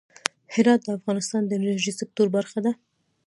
[0.53, 2.71] هرات د افغانستان د انرژۍ سکتور برخه ده.